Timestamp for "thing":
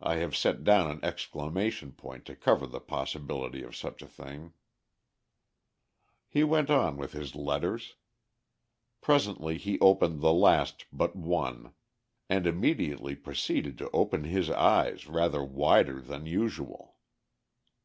4.08-4.54